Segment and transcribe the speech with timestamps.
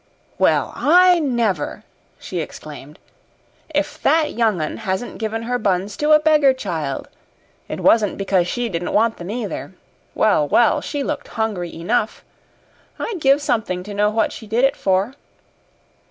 [0.39, 1.83] "Well, I never!"
[2.17, 2.97] she exclaimed.
[3.69, 7.07] "If that young un hasn't given her buns to a beggar child!
[7.69, 9.73] It wasn't because she didn't want them, either.
[10.15, 12.25] Well, well, she looked hungry enough.
[12.97, 15.13] I'd give something to know what she did it for."